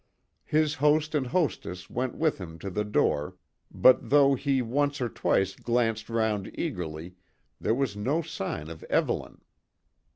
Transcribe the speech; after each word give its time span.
His 0.47 0.73
host 0.73 1.13
and 1.13 1.27
hostess 1.27 1.87
went 1.87 2.15
with 2.15 2.39
him 2.39 2.57
to 2.57 2.71
the 2.71 2.83
door, 2.83 3.35
but 3.69 4.09
though 4.09 4.33
he 4.33 4.59
once 4.59 4.99
or 4.99 5.09
twice 5.09 5.55
glanced 5.55 6.09
round 6.09 6.49
eagerly, 6.57 7.13
there 7.59 7.75
was 7.75 7.95
no 7.95 8.23
sign 8.23 8.67
of 8.71 8.81
Evelyn. 8.85 9.41